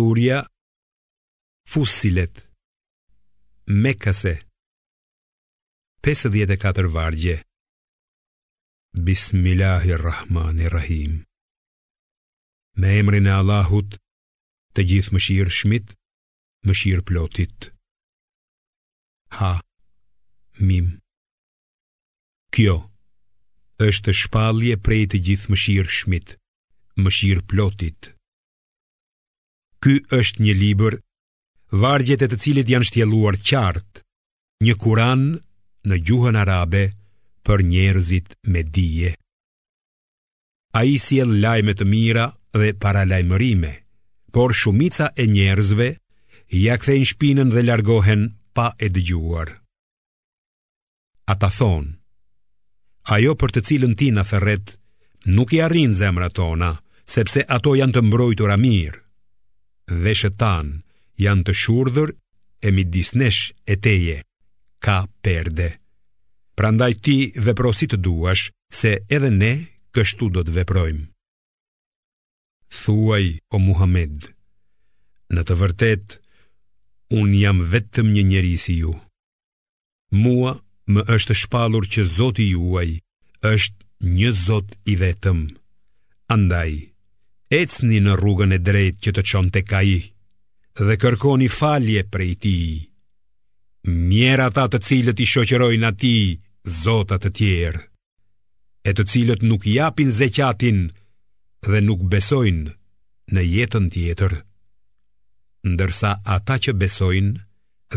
Surja 0.00 0.38
Fusilet 1.72 2.34
Mekase 3.82 4.34
54 6.02 6.86
vargje 6.96 7.36
Bismillahirrahmanirrahim 9.06 11.12
Me 12.80 12.88
emrin 13.00 13.26
e 13.28 13.30
Allahut 13.38 13.90
Të 14.74 14.80
gjithë 14.90 15.12
më 15.14 15.20
shirë 15.28 15.52
shmit 15.60 15.86
Më 16.66 16.72
shirë 16.80 17.06
plotit 17.12 17.58
Ha 19.38 19.52
Mim 20.58 20.86
Kjo 22.54 22.76
është 23.90 24.10
shpallje 24.24 24.74
prej 24.86 25.04
të 25.14 25.18
gjithë 25.28 25.48
më 25.54 25.60
shirë 25.66 25.92
shmit 26.02 26.28
Më 26.98 27.10
shirë 27.20 27.46
plotit 27.54 28.02
Ky 29.84 29.98
është 30.16 30.40
një 30.44 30.52
libër, 30.60 30.94
vargjet 31.76 32.22
e 32.24 32.26
të 32.32 32.38
cilit 32.40 32.70
janë 32.72 32.86
shtjeluar 32.88 33.36
qartë, 33.44 34.00
një 34.64 34.74
kuran 34.80 35.26
në 35.90 35.96
gjuhën 36.08 36.38
arabe 36.40 36.80
për 37.44 37.62
njerëzit 37.68 38.32
me 38.54 38.62
dije. 38.64 39.10
A 40.80 40.86
i 40.88 40.96
si 40.96 41.18
e 41.20 41.26
lajme 41.28 41.74
të 41.76 41.84
mira 41.92 42.24
dhe 42.56 42.70
para 42.80 43.04
lajmërime, 43.10 43.74
por 44.32 44.56
shumica 44.62 45.10
e 45.20 45.28
njerëzve 45.34 45.90
ja 46.64 46.78
kthejnë 46.80 47.10
shpinën 47.12 47.52
dhe 47.52 47.66
largohen 47.68 48.22
pa 48.56 48.70
e 48.84 48.88
dëgjuar. 48.88 49.48
A 51.28 51.32
ta 51.42 51.52
thonë, 51.58 51.92
ajo 53.18 53.36
për 53.36 53.50
të 53.52 53.66
cilën 53.68 53.94
ti 54.00 54.08
në 54.16 54.24
thërret, 54.32 54.66
nuk 55.36 55.52
i 55.52 55.60
arrin 55.68 55.92
zemra 56.00 56.32
tona, 56.40 56.72
sepse 57.04 57.44
ato 57.58 57.76
janë 57.82 57.98
të 58.00 58.08
mbrojtura 58.08 58.56
mirë 58.68 59.03
dhe 59.92 60.14
shetan 60.16 60.68
janë 61.20 61.44
të 61.48 61.54
shurdhër 61.60 62.14
e 62.66 62.72
mi 62.74 62.84
disnesh 62.94 63.40
e 63.66 63.74
teje, 63.84 64.16
ka 64.84 64.98
perde. 65.24 65.68
Prandaj 66.56 66.92
ti 67.04 67.16
veprosi 67.44 67.86
të 67.90 67.98
duash, 68.04 68.48
se 68.78 68.94
edhe 69.16 69.30
ne 69.34 69.52
kështu 69.94 70.30
do 70.34 70.42
të 70.46 70.52
veprojmë. 70.60 71.04
Thuaj, 72.80 73.24
o 73.54 73.58
Muhammed, 73.62 74.30
në 75.34 75.42
të 75.46 75.54
vërtet, 75.60 76.06
unë 77.20 77.40
jam 77.42 77.60
vetëm 77.74 78.08
një 78.14 78.22
njeri 78.32 78.54
si 78.58 78.78
ju. 78.82 78.94
Mua 80.14 80.56
më 80.92 81.06
është 81.16 81.34
shpalur 81.44 81.86
që 81.90 82.02
zoti 82.16 82.48
juaj 82.54 82.90
është 83.50 84.08
një 84.16 84.30
zot 84.46 84.68
i 84.92 84.96
vetëm. 85.00 85.44
Andaj, 86.32 86.34
Andaj, 86.80 86.92
ecni 87.62 88.00
në 88.02 88.14
rrugën 88.18 88.54
e 88.56 88.60
drejtë 88.66 89.00
që 89.04 89.12
të 89.14 89.22
çon 89.30 89.48
tek 89.54 89.72
ai 89.78 89.92
dhe 90.86 90.94
kërkoni 91.02 91.46
falje 91.58 92.02
prej 92.12 92.32
tij. 92.42 92.70
Mjera 94.08 94.48
ta 94.56 94.64
të 94.72 94.78
cilët 94.86 95.18
i 95.22 95.26
shoqerojnë 95.32 95.88
atij 95.90 96.24
zotat 96.82 97.22
të 97.24 97.30
tjerë, 97.38 97.82
e 98.82 98.90
të 98.96 99.04
cilët 99.10 99.42
nuk 99.48 99.62
japin 99.74 100.10
zeqatin 100.18 100.80
dhe 101.68 101.78
nuk 101.86 102.02
besojnë 102.14 102.72
në 103.34 103.40
jetën 103.54 103.86
tjetër, 103.94 104.32
ndërsa 105.70 106.10
ata 106.36 106.56
që 106.64 106.72
besojnë 106.82 107.32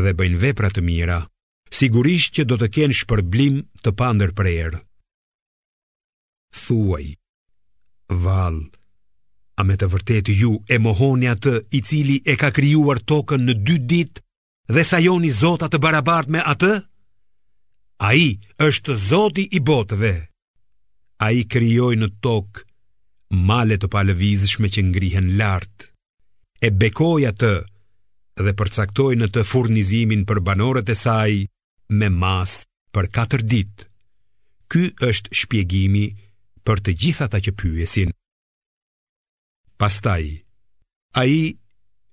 dhe 0.01 0.11
bëjnë 0.19 0.39
vepra 0.43 0.69
të 0.71 0.81
mira, 0.87 1.19
sigurisht 1.77 2.31
që 2.35 2.43
do 2.51 2.55
të 2.59 2.67
kenë 2.75 2.97
shpërblim 3.01 3.55
të 3.83 3.89
pandër 3.99 4.31
prerë. 4.39 4.79
Thuaj, 6.63 7.05
valë, 8.23 8.63
A 9.57 9.65
me 9.65 9.73
të 9.81 9.87
vërtet 9.89 10.27
ju 10.37 10.51
e 10.69 10.77
mohoni 10.77 11.29
atë 11.31 11.53
i 11.73 11.79
cili 11.89 12.19
e 12.29 12.35
ka 12.37 12.51
kryuar 12.53 12.99
tokën 13.09 13.41
në 13.47 13.53
dy 13.65 13.77
ditë 13.91 14.21
dhe 14.75 14.83
sa 14.85 14.99
joni 15.01 15.31
zotat 15.37 15.71
të 15.73 15.79
barabart 15.85 16.29
me 16.35 16.43
atë? 16.51 16.73
A 18.05 18.11
i 18.13 18.27
është 18.67 18.97
zoti 19.09 19.47
i 19.57 19.59
botëve. 19.69 20.13
A 21.25 21.31
i 21.39 21.47
kryoj 21.53 21.95
në 21.97 22.09
tokë 22.25 22.65
male 23.49 23.79
të 23.81 23.89
palëvizshme 23.95 24.69
që 24.75 24.85
ngrihen 24.91 25.33
lartë. 25.41 25.89
E 26.61 26.69
bekoj 26.81 27.25
atë 27.31 27.51
dhe 28.43 28.53
përcaktoj 28.59 29.11
në 29.17 29.31
të 29.33 29.41
furnizimin 29.49 30.27
për 30.29 30.43
banorët 30.51 30.93
e 30.93 30.97
saj 31.01 31.31
me 31.97 32.11
mas 32.21 32.59
për 32.93 33.09
katër 33.17 33.47
ditë. 33.53 33.89
Ky 34.69 34.83
është 35.09 35.33
shpjegimi 35.41 36.05
për 36.67 36.85
të 36.85 36.97
gjithata 37.01 37.41
që 37.41 37.57
pyesin. 37.59 38.13
Pastaj, 39.77 40.23
a 41.13 41.21
i 41.37 41.41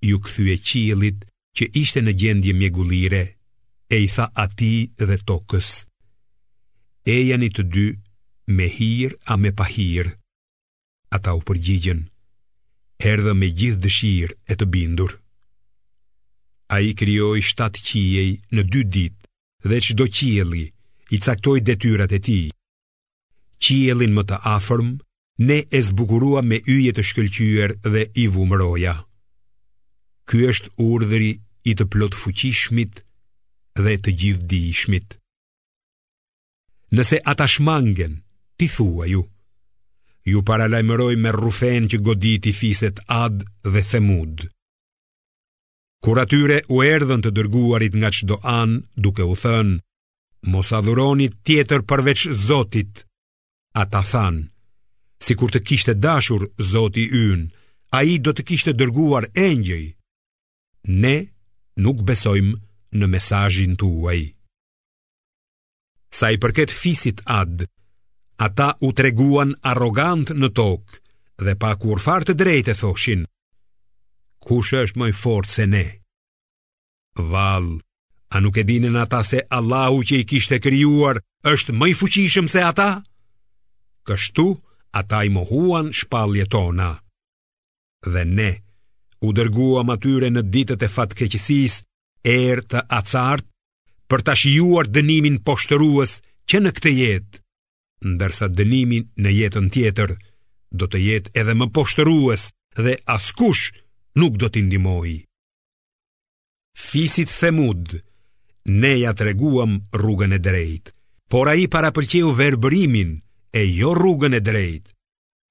ju 0.07 0.17
këthy 0.25 0.43
e 0.53 0.55
qilit 0.67 1.19
që 1.57 1.65
ishte 1.81 2.01
në 2.05 2.13
gjendje 2.21 2.51
mjegullire, 2.59 3.21
e 3.89 3.97
i 4.05 4.05
tha 4.13 4.25
ati 4.43 4.73
dhe 5.07 5.17
tokës. 5.29 5.69
E 7.09 7.15
janë 7.29 7.47
i 7.47 7.49
të 7.55 7.63
dy 7.73 7.85
me 8.55 8.67
hirë 8.77 9.17
a 9.25 9.35
me 9.41 9.49
pahirë, 9.59 10.13
ata 11.17 11.33
u 11.33 11.41
përgjigjen, 11.47 12.05
herdhe 13.03 13.33
me 13.39 13.49
gjithë 13.59 13.81
dëshirë 13.85 14.37
e 14.45 14.53
të 14.61 14.65
bindur. 14.73 15.11
A 16.75 16.85
i 16.89 16.93
kryoj 16.99 17.41
shtatë 17.49 17.81
qiej 17.87 18.29
në 18.55 18.61
dy 18.73 18.81
ditë 18.93 19.71
dhe 19.71 19.81
që 19.87 19.97
do 19.99 20.05
qieli 20.17 20.65
i 21.09 21.17
caktoj 21.25 21.57
detyrat 21.67 22.13
e 22.17 22.21
ti. 22.29 22.39
Qielin 23.63 24.13
më 24.17 24.23
të 24.29 24.37
afërmë, 24.53 24.93
Ne 25.37 25.63
e 25.71 25.81
zbukurua 25.83 26.39
me 26.45 26.61
yje 26.63 26.91
të 26.95 27.03
shkëlqyer 27.09 27.71
dhe 27.91 28.05
i 28.15 28.27
vumëroja. 28.31 28.93
Ky 30.29 30.37
është 30.47 30.69
urdhri 30.79 31.31
i 31.69 31.73
të 31.75 31.85
plot 31.91 32.15
fuqishmit 32.15 33.01
dhe 33.75 33.95
të 34.03 34.13
gjithë 34.21 34.47
dijshmit. 34.49 35.17
Nëse 36.95 37.19
ata 37.33 37.47
shmangen, 37.51 38.15
ti 38.57 38.67
thua 38.71 39.09
ju. 39.11 39.25
Ju 40.25 40.39
paralajmëroj 40.47 41.15
me 41.19 41.29
rrufen 41.35 41.89
që 41.91 41.99
godit 42.05 42.47
i 42.47 42.53
fiset 42.55 43.01
ad 43.11 43.43
dhe 43.73 43.81
themud. 43.91 44.47
Kur 46.03 46.21
atyre 46.23 46.61
u 46.75 46.79
erdhën 46.87 47.21
të 47.25 47.33
dërguarit 47.35 47.93
nga 47.99 48.09
qdo 48.15 48.39
anë 48.55 48.79
duke 49.03 49.25
u 49.27 49.35
thënë, 49.43 49.75
mos 50.53 50.71
adhuronit 50.79 51.35
tjetër 51.45 51.81
përveç 51.89 52.19
zotit, 52.47 53.03
ata 53.81 54.01
thanë, 54.11 54.47
si 55.25 55.33
kur 55.35 55.49
të 55.51 55.61
kishte 55.65 55.95
dashur 55.97 56.45
Zoti 56.61 57.07
ynë, 57.09 57.47
a 57.97 58.03
i 58.05 58.15
do 58.21 58.31
të 58.35 58.45
kishte 58.47 58.73
dërguar 58.77 59.27
engjëj. 59.33 59.85
Ne 61.01 61.15
nuk 61.81 62.03
besojmë 62.07 62.53
në 62.99 63.09
mesajin 63.13 63.73
të 63.79 63.87
uaj. 63.87 64.21
Sa 66.15 66.29
i 66.31 66.37
përket 66.39 66.71
fisit 66.71 67.23
ad, 67.35 67.65
ata 68.45 68.69
u 68.85 68.91
treguan 68.95 69.55
arogant 69.71 70.29
në 70.31 70.49
tokë 70.59 71.01
dhe 71.45 71.55
pa 71.61 71.73
kur 71.81 71.99
fartë 72.05 72.35
drejtë 72.39 72.75
e 72.75 72.79
thoshin, 72.81 73.25
kush 74.45 74.75
është 74.83 74.99
më 75.01 75.09
i 75.11 75.15
fort 75.23 75.49
se 75.51 75.65
ne? 75.67 75.85
Val, 77.31 77.67
a 78.29 78.37
nuk 78.43 78.61
e 78.61 78.67
dinin 78.67 78.95
ata 79.01 79.23
se 79.27 79.41
Allahu 79.57 80.03
që 80.07 80.21
i 80.21 80.27
kishte 80.31 80.61
kryuar 80.63 81.19
është 81.53 81.73
më 81.75 81.91
i 81.91 81.97
fuqishëm 81.99 82.47
se 82.53 82.61
ata? 82.69 82.91
Kështu? 84.05 84.13
Kështu? 84.13 84.64
ata 84.99 85.19
i 85.23 85.29
mohuan 85.37 85.87
shpalljet 85.99 86.49
tona. 86.53 86.89
Dhe 88.13 88.23
ne 88.37 88.51
u 89.25 89.33
dërguam 89.37 89.89
atyre 89.95 90.29
në 90.31 90.43
ditët 90.53 90.85
e 90.87 90.89
fatkeqësisë 90.95 91.81
erë 92.35 92.63
të 92.71 92.83
acart 92.99 93.45
për 94.09 94.21
ta 94.27 94.35
shijuar 94.41 94.87
dënimin 94.95 95.41
poshtërues 95.47 96.13
që 96.49 96.59
në 96.61 96.71
këtë 96.77 96.91
jetë, 97.01 97.39
ndërsa 98.13 98.47
dënimin 98.57 99.05
në 99.23 99.31
jetën 99.41 99.67
tjetër 99.73 100.13
do 100.79 100.85
të 100.87 101.01
jetë 101.09 101.33
edhe 101.41 101.53
më 101.59 101.67
poshtërues 101.75 102.43
dhe 102.85 102.95
askush 103.15 103.65
nuk 104.21 104.37
do 104.41 104.47
t'i 104.51 104.63
ndihmoj. 104.69 105.11
Fisit 106.87 107.31
Themud 107.39 107.99
Ne 108.81 108.95
ja 108.99 109.11
të 109.13 109.25
reguam 109.27 109.73
rrugën 109.93 110.33
e 110.37 110.39
drejt, 110.41 110.87
por 111.29 111.45
a 111.51 111.53
i 111.61 111.67
para 111.73 111.91
përqeju 111.93 112.31
verëbërimin 112.39 113.11
e 113.53 113.61
jo 113.77 113.91
rrugën 113.93 114.33
e 114.37 114.41
drejt 114.41 114.87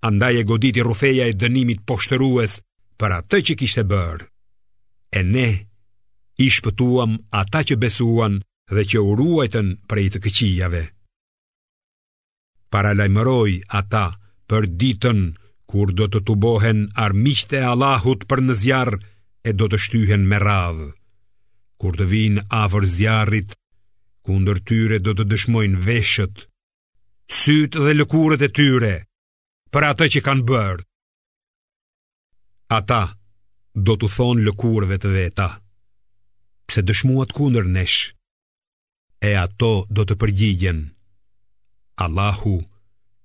andaj 0.09 0.35
e 0.41 0.43
goditi 0.51 0.83
rufeja 0.89 1.25
e 1.31 1.35
dënimit 1.43 1.81
poshtërues 1.89 2.59
për 3.01 3.11
atë 3.19 3.39
që 3.47 3.55
kishte 3.61 3.85
bërë. 3.93 4.27
E 5.19 5.21
ne 5.35 5.49
i 6.45 6.49
shpëtuam 6.57 7.13
ata 7.41 7.61
që 7.69 7.77
besuan 7.85 8.35
dhe 8.75 8.83
që 8.91 8.99
për 9.53 9.65
prej 9.91 10.07
të 10.13 10.19
këqijave. 10.25 10.83
Paralajmëroj 12.73 13.53
ata 13.81 14.07
për 14.51 14.63
ditën 14.81 15.21
kur 15.71 15.89
do 15.99 16.07
të 16.13 16.21
tubohen 16.29 16.81
armiqët 17.07 17.53
e 17.59 17.61
Allahut 17.73 18.21
për 18.31 18.41
në 18.47 18.55
zjarë 18.63 18.97
e 19.49 19.51
do 19.59 19.67
të 19.71 19.79
shtyhen 19.85 20.23
me 20.31 20.39
radhë. 20.47 20.89
Kur 21.81 21.93
të 21.99 22.05
vinë 22.13 22.43
avër 22.63 22.85
zjarit, 22.97 23.51
kundër 24.27 24.59
tyre 24.69 24.97
do 25.07 25.13
të 25.15 25.25
dëshmojnë 25.31 25.81
veshët, 25.87 26.37
sytë 27.43 27.79
dhe 27.85 27.93
lëkurët 27.99 28.43
e 28.49 28.51
tyre, 28.61 28.93
për 29.75 29.89
atë 29.91 30.07
që 30.15 30.21
kanë 30.23 30.45
bërë. 30.47 30.83
Ata 32.77 33.01
do 33.87 33.95
të 33.99 34.07
thonë 34.17 34.45
lëkurëve 34.47 35.01
të 35.03 35.09
veta, 35.15 35.49
pse 36.71 36.85
dëshmuat 36.87 37.33
kunder 37.35 37.67
nesh, 37.75 38.05
e 39.19 39.33
ato 39.41 39.71
do 39.97 40.05
të 40.07 40.15
përgjigjen. 40.21 40.79
Allahu, 42.05 42.55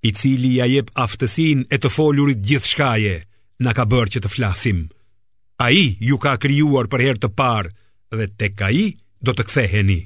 i 0.01 0.09
cili 0.17 0.55
ja 0.55 0.65
jep 0.71 0.89
aftësin 1.03 1.61
e 1.69 1.77
të 1.77 1.91
folurit 1.93 2.41
gjithë 2.49 2.71
shkaje, 2.71 3.13
na 3.61 3.71
ka 3.77 3.85
bërë 3.91 4.11
që 4.17 4.23
të 4.25 4.33
flasim. 4.33 4.79
A 5.61 5.67
i 5.83 5.99
ju 6.09 6.17
ka 6.23 6.33
kryuar 6.41 6.89
për 6.89 7.05
herë 7.05 7.21
të 7.25 7.33
parë, 7.39 7.69
dhe 8.17 8.25
te 8.41 8.47
ka 8.57 8.71
i 8.83 8.97
do 9.25 9.37
të 9.37 9.45
ktheheni. 9.51 9.99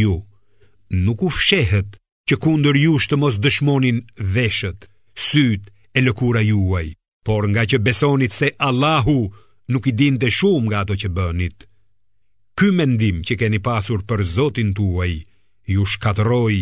Ju, 0.00 0.18
nuk 1.04 1.18
u 1.22 1.30
fshehet 1.36 1.94
që 2.26 2.42
kundër 2.42 2.74
ju 2.86 2.98
shtë 3.04 3.20
mos 3.22 3.38
dëshmonin 3.44 4.02
veshët, 4.34 4.88
syt 5.16 5.64
e 5.96 6.02
lëkura 6.04 6.42
juaj, 6.44 6.92
por 7.26 7.46
nga 7.48 7.64
që 7.68 7.80
besonit 7.86 8.32
se 8.36 8.48
Allahu 8.68 9.18
nuk 9.72 9.84
i 9.90 9.96
din 9.98 10.20
dhe 10.20 10.30
shumë 10.38 10.66
nga 10.68 10.78
ato 10.84 10.94
që 11.00 11.08
bënit. 11.16 11.56
Ky 12.56 12.68
mendim 12.76 13.18
që 13.26 13.34
keni 13.40 13.60
pasur 13.66 14.00
për 14.08 14.20
Zotin 14.34 14.70
tuaj, 14.76 15.12
ju 15.72 15.82
shkatëroj 15.92 16.56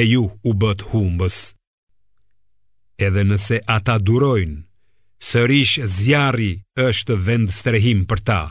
e 0.00 0.04
ju 0.12 0.24
u 0.48 0.52
bët 0.60 0.80
humbës. 0.92 1.36
Edhe 3.06 3.22
nëse 3.28 3.56
ata 3.76 3.94
durojnë, 4.06 4.62
sërish 5.28 5.76
zjari 5.98 6.52
është 6.84 7.14
vend 7.26 7.52
strehim 7.58 8.00
për 8.08 8.20
ta, 8.28 8.42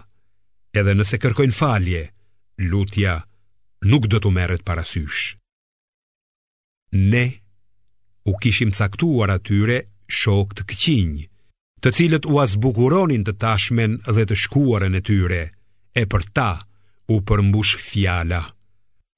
edhe 0.79 0.93
nëse 0.97 1.17
kërkojnë 1.23 1.57
falje, 1.57 2.03
lutja 2.69 3.15
nuk 3.89 4.03
do 4.11 4.17
të 4.21 4.31
meret 4.37 4.63
parasysh. 4.67 5.35
Ne 7.11 7.25
u 8.29 8.33
kishim 8.43 8.71
caktuar 8.75 9.31
atyre 9.37 9.79
shok 10.19 10.51
të 10.57 10.63
këqinj, 10.69 11.15
të 11.81 11.89
cilët 11.95 12.25
u 12.31 12.39
azbukuronin 12.43 13.23
të 13.27 13.33
tashmen 13.43 13.97
dhe 14.15 14.23
të 14.27 14.35
shkuarën 14.43 14.99
e 14.99 15.01
tyre, 15.09 15.41
e 15.95 16.03
për 16.11 16.23
ta 16.35 16.49
u 17.13 17.21
përmbush 17.27 17.77
fjala. 17.89 18.41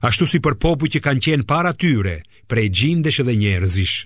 Ashtu 0.08 0.30
si 0.30 0.40
për 0.46 0.56
popu 0.64 0.88
që 0.94 1.02
kanë 1.08 1.24
qenë 1.26 1.48
para 1.50 1.74
tyre, 1.82 2.20
prej 2.50 2.68
gjindesh 2.78 3.22
dhe 3.26 3.34
njerëzish, 3.42 3.98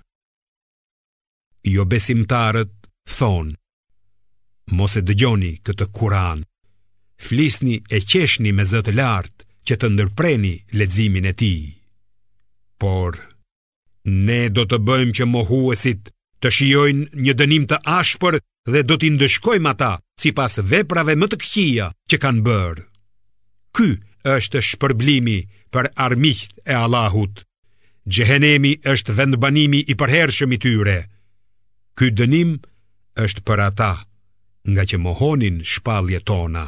Jo 1.71 1.85
besimtarët 1.91 2.74
thonë, 3.15 3.56
mos 4.77 4.97
e 5.00 5.01
dëgjoni 5.07 5.53
këtë 5.65 5.88
kuran, 5.95 6.44
flisni 7.25 7.79
e 7.95 8.01
qeshni 8.12 8.51
me 8.57 8.67
zëtë 8.71 8.94
lartë, 9.00 9.50
që 9.71 9.77
të 9.81 9.88
ndërpreni 9.95 10.53
ledzimin 10.75 11.25
e 11.31 11.31
ti. 11.39 11.53
Por, 12.81 13.13
ne 14.27 14.41
do 14.56 14.65
të 14.68 14.81
bëjmë 14.88 15.13
që 15.21 15.27
mohuesit 15.31 16.09
të 16.44 16.51
shiojnë 16.57 17.06
një 17.23 17.35
dënim 17.39 17.68
të 17.71 17.77
ashpër 18.00 18.35
dhe 18.73 18.81
do 18.89 18.97
t'i 19.00 19.13
ndëshkojmë 19.15 19.71
ata 19.71 19.91
si 20.21 20.33
pas 20.38 20.57
veprave 20.71 21.15
më 21.18 21.29
të 21.31 21.39
këqija 21.44 21.88
që 22.12 22.19
kanë 22.25 22.44
bërë. 22.50 22.83
Ky 23.75 23.88
është 24.35 24.59
shpërblimi 24.71 25.38
për 25.74 25.89
armiht 26.07 26.51
e 26.67 26.74
Allahut. 26.83 27.39
Gjehenemi 28.13 28.74
është 28.94 29.15
vendbanimi 29.21 29.79
i 29.91 29.95
përherëshëm 30.01 30.51
i 30.57 30.62
tyre. 30.65 30.97
Ky 31.97 32.12
dënim 32.19 32.57
është 33.24 33.41
për 33.47 33.59
ata 33.69 33.91
nga 34.71 34.83
që 34.89 34.97
mohonin 35.06 35.63
shpalje 35.71 36.19
tona 36.27 36.67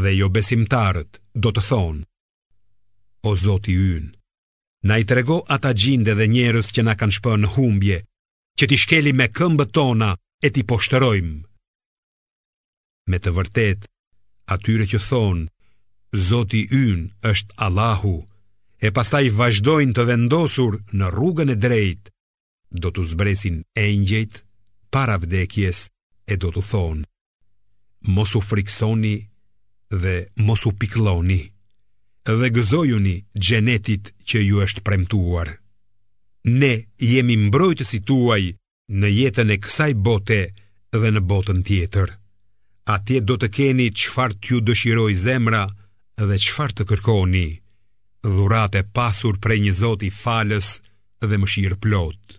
dhe 0.00 0.14
jo 0.16 0.28
besimtarët 0.32 1.18
do 1.44 1.52
të 1.52 1.62
thonë 1.68 2.04
O 3.22 3.32
Zoti 3.42 3.74
ynë, 3.78 4.10
na 4.90 4.96
i 4.98 5.04
trego 5.06 5.40
ata 5.56 5.70
gjinde 5.78 6.16
dhe 6.18 6.26
njerëz 6.32 6.72
që 6.74 6.82
na 6.84 6.94
kanë 6.98 7.14
shpënë 7.18 7.50
humbje, 7.54 7.98
që 8.58 8.64
ti 8.68 8.76
shkeli 8.82 9.12
me 9.14 9.28
këmbët 9.30 9.70
tona 9.76 10.08
e 10.42 10.48
ti 10.50 10.64
poshtërojmë. 10.68 11.36
Me 13.10 13.16
të 13.22 13.30
vërtet, 13.36 13.86
atyre 14.54 14.88
që 14.90 14.98
thonë 15.06 15.46
Zoti 16.28 16.64
ynë 16.80 17.06
është 17.30 17.56
Allahu, 17.66 18.16
e 18.86 18.90
pastaj 18.96 19.30
vazhdojnë 19.38 19.94
të 19.96 20.02
vendosur 20.10 20.80
në 20.98 21.12
rrugën 21.14 21.54
e 21.54 21.58
drejtë, 21.64 22.10
do 22.80 22.88
të 22.90 23.06
zbresin 23.12 23.62
engjëjt 23.86 24.42
para 24.92 25.14
vdekjes 25.22 25.86
e 26.26 26.34
do 26.42 26.50
të 26.52 26.62
thonë 26.72 27.06
Mos 28.14 28.32
u 28.34 28.40
friksoni 28.42 29.14
dhe 29.96 30.26
mos 30.46 30.64
u 30.66 30.72
pikloni 30.72 31.50
Dhe 32.40 32.48
gëzojuni 32.56 33.16
gjenetit 33.46 34.12
që 34.28 34.38
ju 34.46 34.60
është 34.64 34.84
premtuar 34.86 35.48
Ne 36.60 36.72
jemi 36.98 37.36
mbrojtësi 37.48 37.98
tuaj 38.06 38.44
në 39.00 39.08
jetën 39.16 39.50
e 39.54 39.58
kësaj 39.64 39.92
bote 40.04 40.40
dhe 40.98 41.10
në 41.14 41.20
botën 41.30 41.62
tjetër 41.66 42.14
Atje 42.94 43.20
do 43.22 43.36
të 43.38 43.48
keni 43.56 43.88
qëfar 43.98 44.34
t'ju 44.40 44.58
dëshiroj 44.66 45.12
zemra 45.24 45.64
dhe 46.28 46.36
qëfar 46.44 46.72
të 46.76 46.88
kërkoni 46.90 47.46
Dhurate 48.26 48.82
pasur 48.96 49.38
prej 49.42 49.58
një 49.64 49.72
zoti 49.82 50.10
falës 50.22 50.68
dhe 51.28 51.36
më 51.38 51.46
shirë 51.52 51.78
plot 51.82 52.38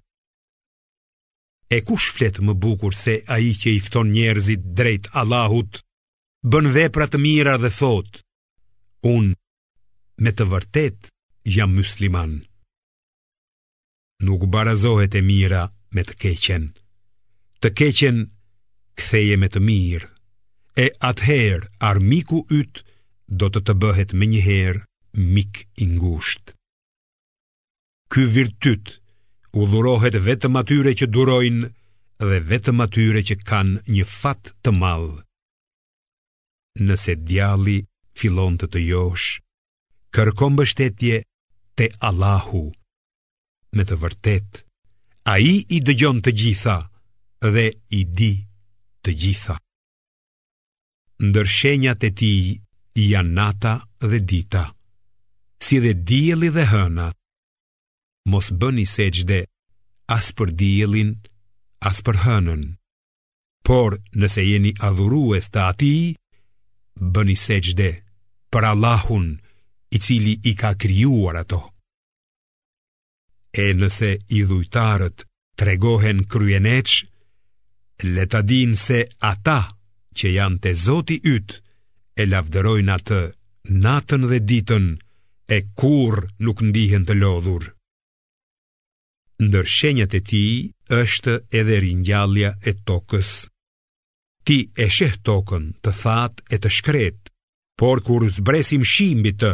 E 1.73 1.79
kush 1.87 2.09
flet 2.15 2.37
më 2.45 2.53
bukur 2.61 2.93
se 2.93 3.21
a 3.33 3.39
i 3.41 3.51
që 3.61 3.69
i 3.77 3.79
fton 3.81 4.11
njerëzit 4.13 4.61
drejt 4.79 5.07
Allahut 5.19 5.79
bën 6.43 6.67
vepra 6.75 7.05
të 7.07 7.17
mira 7.23 7.53
dhe 7.61 7.69
thot: 7.71 8.19
Un 9.15 9.29
me 10.23 10.31
të 10.35 10.47
vërtet 10.51 11.07
jam 11.57 11.71
musliman. 11.79 12.33
Nuk 14.27 14.43
barazohet 14.53 15.15
e 15.15 15.21
mira 15.29 15.63
me 15.95 16.03
të 16.07 16.17
keqen. 16.23 16.65
Të 17.63 17.69
keqen 17.79 18.17
ktheje 18.99 19.39
me 19.39 19.47
të 19.51 19.61
mirë. 19.69 20.09
E 20.83 20.89
atëherë 21.09 21.67
armiku 21.89 22.43
yt 22.59 22.81
do 23.39 23.47
të 23.53 23.61
të 23.67 23.73
bëhet 23.81 24.11
më 24.17 24.25
njëherë 24.33 24.83
mik 25.33 25.63
i 25.83 25.85
ngushtë. 25.93 26.55
Ky 28.11 28.23
virtyt 28.35 28.97
u 29.59 29.67
dhurohet 29.69 30.17
vetëm 30.27 30.57
atyre 30.61 30.91
që 30.99 31.07
durojnë 31.13 31.69
dhe 32.29 32.39
vetëm 32.51 32.81
atyre 32.85 33.21
që 33.29 33.35
kanë 33.49 33.85
një 33.93 34.05
fat 34.17 34.53
të 34.65 34.71
madh 34.81 35.23
nëse 36.81 37.13
djali 37.21 37.77
filon 38.17 38.55
të 38.57 38.67
të 38.73 38.79
josh, 38.89 39.27
kërkom 40.13 40.55
bështetje 40.57 41.19
të 41.77 41.85
Allahu. 42.09 42.63
Me 43.75 43.83
të 43.85 43.97
vërtet, 44.01 44.63
a 45.33 45.37
i 45.39 45.53
i 45.75 45.79
dëgjon 45.85 46.21
të 46.25 46.31
gjitha 46.39 46.77
dhe 47.53 47.67
i 47.89 48.01
di 48.17 48.33
të 49.03 49.11
gjitha. 49.21 49.55
Ndërshenjat 51.27 52.03
e 52.03 52.11
ti 52.19 52.33
janë 53.09 53.33
nata 53.37 53.73
dhe 54.09 54.19
dita, 54.29 54.63
si 55.63 55.79
dhe 55.83 55.93
djeli 56.07 56.49
dhe 56.55 56.65
hëna, 56.71 57.07
mos 58.31 58.47
bëni 58.59 58.85
se 58.93 59.05
gjde 59.15 59.41
as 60.15 60.27
për 60.37 60.49
djelin, 60.59 61.11
as 61.89 61.97
për 62.05 62.15
hënën. 62.25 62.63
Por 63.65 63.97
nëse 64.19 64.41
jeni 64.43 64.71
adhurues 64.87 65.45
të 65.53 65.59
atij, 65.71 66.13
bëni 66.97 67.35
se 67.35 67.59
për 68.51 68.63
Allahun 68.71 69.27
i 69.95 69.99
cili 69.99 70.33
i 70.49 70.53
ka 70.61 70.73
kryuar 70.75 71.35
ato. 71.37 71.61
E 73.53 73.65
nëse 73.73 74.09
i 74.37 74.41
dhujtarët 74.49 75.23
tregohen 75.59 76.23
kryeneq, 76.31 76.89
le 78.13 78.25
din 78.49 78.75
se 78.85 78.99
ata 79.31 79.59
që 80.17 80.27
janë 80.37 80.59
të 80.63 80.71
zoti 80.85 81.17
ytë 81.33 81.55
e 82.17 82.23
lavderojnë 82.31 82.93
atë 82.97 83.21
natën 83.83 84.23
dhe 84.29 84.39
ditën 84.49 84.85
e 85.49 85.57
kur 85.79 86.23
nuk 86.43 86.57
ndihën 86.69 87.03
të 87.07 87.13
lodhur. 87.21 87.63
Ndërshenjët 89.45 90.13
e 90.19 90.21
ti 90.29 90.45
është 91.01 91.33
edhe 91.59 91.75
rinjallja 91.85 92.57
e 92.61 92.71
tokës. 92.87 93.29
Ti 94.47 94.57
e 94.83 94.87
sheh 94.95 95.15
tokën, 95.27 95.63
të 95.83 95.91
thatë 96.01 96.43
e 96.55 96.59
të 96.59 96.69
shkret, 96.77 97.19
por 97.79 98.01
kur 98.07 98.25
zbresim 98.37 98.83
shimbi 98.93 99.31
mbi 99.31 99.31
të, 99.41 99.51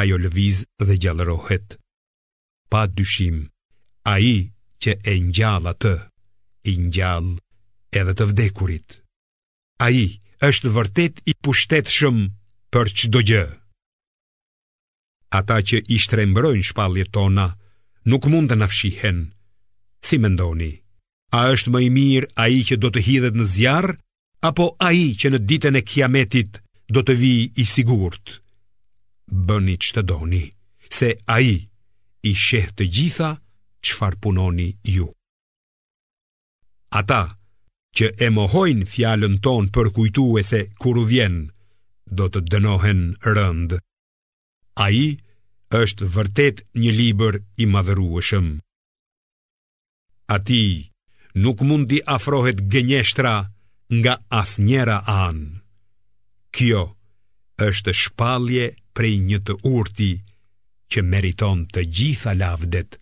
ajo 0.00 0.16
lëviz 0.24 0.58
dhe 0.86 0.94
gjallërohet. 1.02 1.68
Pa 2.72 2.82
dyshim, 2.96 3.36
ai 4.14 4.32
që 4.80 4.90
e 5.12 5.14
ngjall 5.26 5.64
atë, 5.72 5.94
i 6.70 6.72
njallë 6.88 7.32
edhe 8.00 8.12
të 8.16 8.24
vdekurit. 8.30 8.88
Ai 9.86 10.00
është 10.48 10.72
vërtet 10.76 11.14
i 11.30 11.32
pushtetshëm 11.44 12.16
për 12.72 12.86
çdo 12.98 13.20
gjë. 13.28 13.44
Ata 15.40 15.58
që 15.68 15.84
i 15.94 15.98
shtrembrojnë 16.04 16.64
shpalljet 16.70 17.12
tona 17.16 17.46
nuk 18.10 18.24
mund 18.32 18.48
të 18.50 18.56
na 18.58 18.68
fshihen. 18.72 19.20
Si 20.06 20.16
mendoni, 20.24 20.72
a 21.40 21.44
është 21.52 21.72
më 21.74 21.78
i 21.86 21.90
mirë 21.98 22.30
ai 22.44 22.56
që 22.68 22.80
do 22.82 22.88
të 22.92 23.04
hidhet 23.08 23.36
në 23.38 23.46
zjarr? 23.56 23.92
apo 24.44 24.68
ai 24.88 25.06
që 25.20 25.30
në 25.32 25.38
ditën 25.48 25.78
e 25.80 25.82
Kiametit 25.88 26.58
do 26.94 27.00
të 27.04 27.14
vijë 27.20 27.46
i 27.62 27.64
sigurt. 27.68 28.40
Bëni 29.46 29.76
të 29.80 30.02
doni, 30.04 30.42
se 30.92 31.08
ai 31.36 31.52
i 32.28 32.32
sheh 32.46 32.66
të 32.76 32.84
gjitha 32.94 33.30
çfarë 33.86 34.20
punoni 34.22 34.68
ju. 34.94 35.06
Ata 37.00 37.22
që 37.96 38.06
e 38.26 38.28
mohojnë 38.36 38.88
fjalën 38.92 39.34
ton 39.44 39.64
për 39.74 39.86
kujtuese 39.96 40.60
kur 40.80 40.92
kuru 40.92 41.04
vjen, 41.12 41.36
do 42.16 42.28
të 42.28 42.40
dënohen 42.52 43.02
rënd. 43.36 43.70
Ai 44.86 45.00
është 45.80 46.08
vërtet 46.14 46.56
një 46.82 46.92
libër 47.00 47.34
i 47.62 47.64
madhërueshëm. 47.74 48.48
ti 50.46 50.62
nuk 51.42 51.58
mundi 51.68 51.98
afrohet 52.16 52.58
gënjeshtra, 52.72 53.34
nga 53.92 54.18
asnjera 54.28 55.02
an. 55.06 55.60
Kjo 56.56 56.82
është 57.66 57.92
shpallje 57.92 58.66
prej 58.94 59.16
një 59.20 59.38
të 59.46 59.56
urti 59.72 60.10
që 60.90 61.02
meriton 61.02 61.64
të 61.74 61.84
gjitha 61.96 62.34
lavdet. 62.38 62.98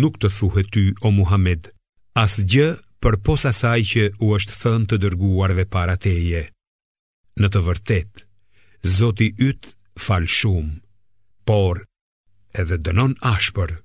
Nuk 0.00 0.18
të 0.22 0.28
thuhet 0.36 0.68
ty 0.74 0.84
o 1.06 1.10
Muhammed 1.14 1.70
asgjë 2.18 2.68
për 3.02 3.14
posa 3.26 3.52
saj 3.54 3.80
që 3.92 4.04
u 4.24 4.34
është 4.36 4.54
thënë 4.60 4.88
të 4.90 4.96
dërguar 5.02 5.54
dhe 5.58 5.64
para 5.72 5.96
teje. 5.96 6.44
Në 7.40 7.48
të 7.52 7.60
vërtet, 7.68 8.12
Zoti 8.96 9.26
yt 9.44 9.74
fal 10.00 10.24
shumë, 10.24 10.80
por 11.46 11.82
edhe 12.56 12.78
dënon 12.80 13.12
ashpër 13.20 13.76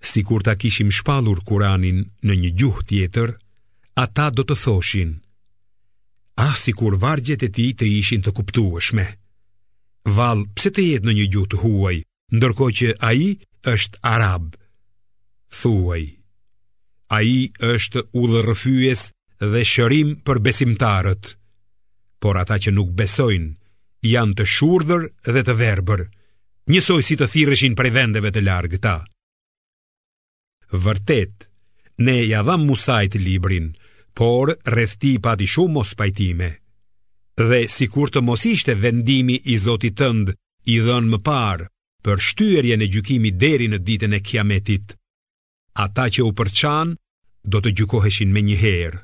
si 0.00 0.22
kur 0.24 0.40
ta 0.42 0.54
kishim 0.56 0.90
shpalur 0.90 1.44
Kuranin 1.44 1.98
në 2.24 2.34
një 2.42 2.50
gjuhë 2.58 2.84
tjetër, 2.88 3.34
ata 4.02 4.30
do 4.32 4.42
të 4.44 4.56
thoshin, 4.64 5.12
ah 6.40 6.56
si 6.56 6.72
kur 6.72 6.96
vargjet 7.02 7.44
e 7.44 7.48
ti 7.52 7.66
të 7.76 7.86
ishin 8.00 8.24
të 8.24 8.32
kuptueshme. 8.38 9.04
Val, 10.16 10.46
pse 10.56 10.72
të 10.72 10.82
jetë 10.88 11.06
në 11.06 11.12
një 11.18 11.26
gjuhë 11.34 11.50
të 11.52 11.56
huaj, 11.62 11.96
ndërko 12.36 12.66
që 12.78 12.88
a 13.08 13.12
i 13.12 13.28
është 13.74 14.00
Arab? 14.14 14.54
Thuaj, 15.60 16.02
a 17.16 17.18
i 17.26 17.38
është 17.70 18.00
u 18.16 18.22
dhe 19.50 19.60
shërim 19.64 20.16
për 20.24 20.36
besimtarët, 20.44 21.34
por 22.20 22.36
ata 22.36 22.58
që 22.60 22.70
nuk 22.76 22.92
besojnë, 22.92 23.54
janë 24.04 24.34
të 24.36 24.44
shurdhër 24.54 25.02
dhe 25.34 25.42
të 25.44 25.54
verbër, 25.60 26.00
njësoj 26.70 27.00
si 27.06 27.16
të 27.16 27.26
thireshin 27.32 27.74
prej 27.78 27.92
vendeve 27.96 28.28
të 28.32 28.40
largë 28.48 28.78
ta. 28.84 28.96
Vërtet, 30.70 31.50
ne 32.00 32.12
ja 32.26 32.44
dham 32.46 32.62
Musajt 32.66 33.14
librin, 33.18 33.74
por 34.14 34.52
rrethti 34.66 35.18
pati 35.22 35.46
shumë 35.50 35.72
mos 35.74 35.94
pajtime. 35.98 36.48
Dhe 37.40 37.60
si 37.68 37.86
kur 37.90 38.10
të 38.10 38.22
mos 38.22 38.44
ishte 38.46 38.74
vendimi 38.78 39.40
i 39.50 39.56
Zotit 39.58 39.98
tënd, 39.98 40.30
i 40.70 40.76
dhënë 40.84 41.10
më 41.10 41.18
parë, 41.26 41.66
për 42.04 42.22
shtyërje 42.28 42.76
në 42.78 42.88
gjukimi 42.94 43.30
deri 43.42 43.66
në 43.68 43.78
ditën 43.86 44.14
e 44.14 44.20
kiametit. 44.28 44.94
Ata 45.84 46.06
që 46.14 46.20
u 46.26 46.30
përçan, 46.38 46.94
do 47.44 47.58
të 47.60 47.72
gjukoheshin 47.78 48.30
me 48.32 48.40
njëherë. 48.46 49.02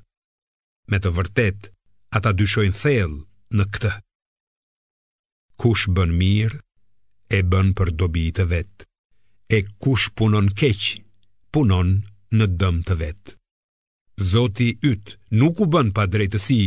Me 0.90 0.99
të 1.02 1.11
vërtet, 1.16 1.70
ata 2.14 2.30
dyshojnë 2.38 2.78
thellë 2.80 3.56
në 3.58 3.64
këtë. 3.75 3.92
Kush 5.56 5.88
bën 5.96 6.12
mirë, 6.20 6.61
e 7.37 7.42
bën 7.50 7.73
për 7.78 7.90
dobi 7.99 8.28
të 8.37 8.46
vetë. 8.52 8.87
E 9.56 9.64
kush 9.82 10.11
punon 10.18 10.50
keqë, 10.58 11.06
punon 11.57 11.91
në 12.37 12.47
dëm 12.61 12.83
të 12.89 12.95
vet. 13.01 13.23
Zoti 14.33 14.67
yt 14.91 15.13
nuk 15.41 15.61
u 15.63 15.67
bën 15.73 15.89
pa 15.97 16.05
drejtësi 16.13 16.59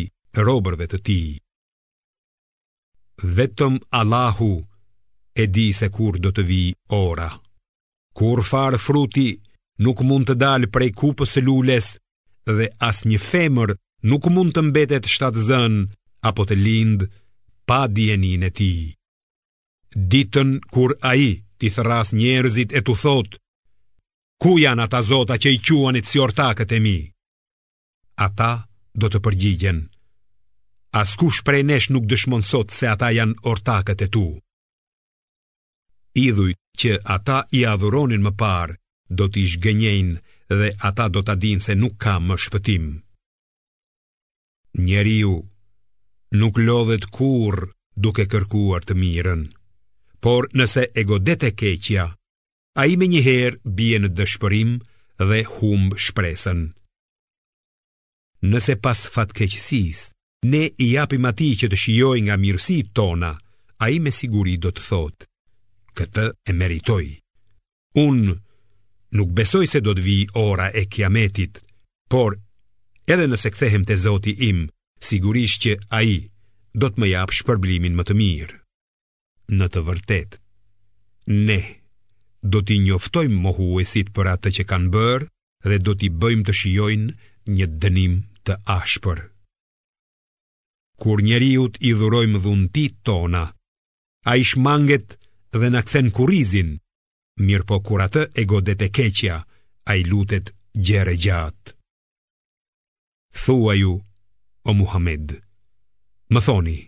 robërve 0.46 0.86
të 0.90 0.98
tij. 1.08 1.28
Vetëm 3.38 3.76
Allahu 4.00 4.48
e 5.42 5.44
di 5.54 5.68
se 5.80 5.90
kur 5.96 6.18
do 6.24 6.32
të 6.34 6.42
vijë 6.50 6.78
ora. 7.06 7.30
Kur 8.18 8.42
far 8.52 8.80
fruti 8.88 9.28
nuk 9.86 10.02
mund 10.10 10.26
të 10.32 10.36
dalë 10.42 10.72
prej 10.76 10.90
kupës 11.00 11.36
së 11.36 11.42
lules 11.48 11.88
dhe 12.58 12.68
as 12.90 12.98
një 13.10 13.20
femër 13.30 13.76
nuk 14.12 14.26
mund 14.34 14.56
të 14.56 14.62
mbetet 14.70 15.12
shtatzën 15.14 15.76
apo 16.30 16.42
të 16.50 16.56
lind 16.66 17.06
pa 17.70 17.82
dijenin 17.96 18.42
e 18.50 18.50
tij. 18.58 18.80
Ditën 20.12 20.50
kur 20.74 20.92
ai 21.12 21.26
ti 21.60 21.68
thras 21.76 22.08
njerëzit 22.22 22.70
e 22.78 22.82
tu 22.88 22.96
thotë 23.04 23.38
Ku 24.40 24.56
janë 24.56 24.86
ata 24.88 25.02
zota 25.04 25.36
që 25.36 25.52
i 25.52 25.58
quanit 25.68 26.08
si 26.08 26.20
ortakët 26.24 26.72
e 26.72 26.80
mi? 26.80 26.98
Ata 28.26 28.52
do 29.02 29.08
të 29.12 29.20
përgjigjen. 29.26 29.80
As 31.02 31.12
kush 31.20 31.42
prej 31.48 31.62
nesh 31.68 31.90
nuk 31.94 32.08
dëshmon 32.10 32.44
sot 32.50 32.72
se 32.72 32.88
ata 32.88 33.10
janë 33.16 33.36
ortakët 33.52 34.06
e 34.08 34.08
tu. 34.16 34.24
Idhujt 36.24 36.60
që 36.80 36.94
ata 37.18 37.42
i 37.60 37.66
adhuronin 37.74 38.24
më 38.26 38.32
parë, 38.42 38.78
do 39.18 39.28
t'i 39.28 39.44
shgënjejnë 39.52 40.16
dhe 40.56 40.70
ata 40.90 41.10
do 41.14 41.22
t'a 41.28 41.36
dinë 41.44 41.66
se 41.68 41.74
nuk 41.82 42.00
ka 42.04 42.16
më 42.28 42.36
shpëtim. 42.46 42.86
Njeriu 44.88 45.36
nuk 46.40 46.56
lodhet 46.68 47.10
kur 47.16 47.56
duke 48.04 48.26
kërkuar 48.32 48.86
të 48.88 48.96
mirën, 49.04 49.44
por 50.24 50.48
nëse 50.58 50.84
e 51.00 51.04
godet 51.12 51.46
e 51.50 51.52
keqja, 51.60 52.06
A 52.78 52.86
i 52.86 52.94
me 53.00 53.08
njëherë 53.10 53.62
bie 53.66 53.98
në 53.98 54.10
dëshpërim 54.20 54.74
dhe 55.22 55.40
humbë 55.50 55.98
shpresën. 56.06 56.60
Nëse 58.50 58.76
pas 58.80 59.00
fatkeqësis, 59.16 60.04
ne 60.52 60.68
i 60.86 60.92
apim 61.02 61.26
ati 61.28 61.50
që 61.60 61.70
të 61.74 61.80
shioj 61.82 62.20
nga 62.28 62.38
mirësi 62.40 62.78
tona, 62.96 63.34
a 63.84 63.90
i 63.92 63.98
me 64.00 64.14
siguri 64.16 64.56
do 64.62 64.72
të 64.76 64.86
thotë, 64.86 65.28
këtë 65.98 66.26
e 66.52 66.56
meritoj. 66.60 67.04
Unë 68.04 68.38
nuk 69.18 69.34
besoj 69.40 69.66
se 69.72 69.82
do 69.84 69.96
të 69.98 70.06
vi 70.06 70.18
ora 70.40 70.70
e 70.72 70.86
kiametit, 70.88 71.60
por 72.10 72.38
edhe 73.10 73.26
nëse 73.28 73.52
kthehem 73.56 73.84
të 73.90 73.98
zoti 74.06 74.36
im, 74.50 74.68
sigurisht 75.02 75.66
që 75.66 75.74
a 76.00 76.04
i 76.04 76.16
do 76.76 76.88
të 76.92 77.02
më 77.02 77.12
japë 77.16 77.40
shpërblimin 77.42 77.98
më 77.98 78.08
të 78.08 78.18
mirë. 78.22 78.56
Në 79.58 79.68
të 79.74 79.84
vërtet, 79.90 80.32
ne 81.34 81.62
do 82.42 82.62
t'i 82.66 82.80
njoftojmë 82.86 83.36
mohuesit 83.44 84.12
për 84.16 84.30
atë 84.36 84.50
që 84.60 84.64
kanë 84.70 84.92
bërë 84.94 85.28
dhe 85.70 85.78
do 85.84 85.94
t'i 86.00 86.10
bëjmë 86.22 86.46
të 86.48 86.54
shijojnë 86.60 87.10
një 87.56 87.68
dënim 87.82 88.16
të 88.48 88.56
ashpër. 88.76 89.20
Kur 91.00 91.22
njeriut 91.24 91.78
i 91.80 91.92
dhurojmë 92.00 92.40
dhuntit 92.44 92.96
tona, 93.04 93.44
a 94.28 94.32
i 94.40 94.44
shmanget 94.44 95.16
dhe 95.56 95.70
në 95.72 95.82
këthen 95.88 96.10
kurizin, 96.16 96.72
mirë 97.40 97.68
po 97.68 97.78
kur 97.88 98.04
atë 98.04 98.24
e 98.40 98.44
godet 98.52 98.82
e 98.84 98.90
keqja, 98.98 99.38
a 99.90 99.92
i 99.96 100.04
lutet 100.04 100.52
gjere 100.86 101.16
gjatë. 101.18 101.76
Thua 103.44 103.74
ju, 103.80 103.94
o 104.66 104.72
Muhammed, 104.76 105.38
më 106.36 106.40
thoni, 106.46 106.80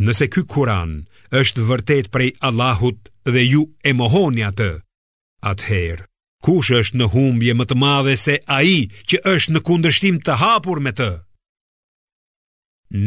nëse 0.00 0.28
ky 0.32 0.40
kuranë, 0.48 0.98
është 1.38 1.62
vërtet 1.64 2.06
prej 2.12 2.30
Allahut 2.48 3.08
dhe 3.26 3.42
ju 3.52 3.62
e 3.88 3.92
mohoni 3.96 4.42
atë. 4.44 4.72
Ather, 5.50 6.02
kush 6.44 6.70
është 6.76 6.98
në 7.00 7.06
humbje 7.14 7.52
më 7.56 7.64
të 7.68 7.76
madhe 7.82 8.16
se 8.20 8.34
ai 8.56 8.74
që 9.08 9.20
është 9.34 9.54
në 9.56 9.60
kundërshtim 9.68 10.18
të 10.26 10.34
hapur 10.42 10.78
me 10.84 10.92
të? 10.92 11.10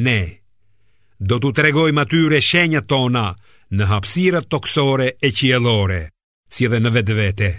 Ne 0.07 0.21
do 1.19 1.37
t'u 1.39 1.51
tregojmë 1.55 2.01
atyre 2.01 2.41
shenjat 2.43 2.89
tona 2.91 3.27
në 3.71 3.85
hapësirat 3.91 4.49
toksore 4.51 5.11
e 5.15 5.29
qiellore, 5.37 6.01
si 6.51 6.65
dhe 6.67 6.81
në 6.83 6.91
vetvete, 6.97 7.51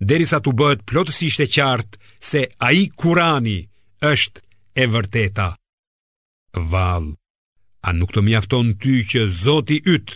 derisa 0.00 0.38
të 0.42 0.54
bëhet 0.58 0.86
plotësisht 0.90 1.42
e 1.44 1.50
qartë 1.54 2.00
se 2.30 2.46
ai 2.68 2.86
Kurani 3.00 3.58
është 4.12 4.40
e 4.82 4.88
vërteta. 4.96 5.50
Vallë, 6.56 7.14
A 7.82 7.90
nuk 7.98 8.12
të 8.14 8.22
mjafton 8.22 8.68
ty 8.78 8.94
që 9.10 9.20
Zoti 9.42 9.78
yt 9.94 10.08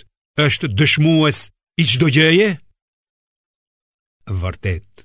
është 0.44 0.68
dëshmues 0.78 1.38
i 1.82 1.86
çdo 1.90 2.06
gjëje? 2.16 2.48
Vërtet, 4.40 5.02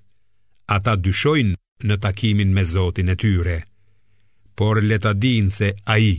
ata 0.76 0.94
dyshojnë 1.06 1.58
në 1.90 1.96
takimin 2.04 2.54
me 2.54 2.64
Zotin 2.74 3.10
e 3.14 3.18
tyre, 3.24 3.58
por 4.58 4.82
le 4.86 5.00
ta 5.02 5.14
dinë 5.24 5.56
se 5.58 5.72
ai 5.96 6.10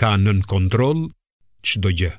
ka 0.00 0.14
nën 0.22 0.44
kontroll 0.50 1.08
çdo 1.66 1.94
gjë. 1.98 2.12